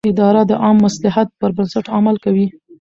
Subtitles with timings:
[0.11, 2.47] اداره د عامه مصلحت پر بنسټ عمل کوي.